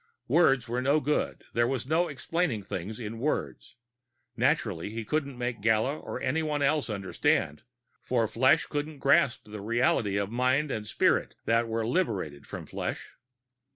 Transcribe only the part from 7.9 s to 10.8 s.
for flesh couldn't grasp the realities of mind